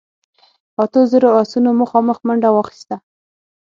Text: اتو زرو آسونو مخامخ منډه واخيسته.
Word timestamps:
اتو 0.81 1.01
زرو 1.11 1.29
آسونو 1.41 1.69
مخامخ 1.81 2.17
منډه 2.27 2.49
واخيسته. 2.53 2.95